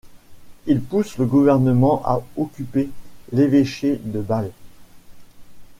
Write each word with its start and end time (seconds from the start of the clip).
Il 0.65 0.81
pousse 0.81 1.19
le 1.19 1.27
gouvernement 1.27 2.01
à 2.05 2.23
occuper 2.35 2.89
l’évêché 3.31 3.97
de 4.03 4.19
Bâle. 4.19 4.49